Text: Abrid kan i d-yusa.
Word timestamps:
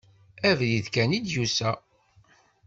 Abrid 0.49 0.87
kan 0.93 1.15
i 1.17 1.19
d-yusa. 1.25 1.71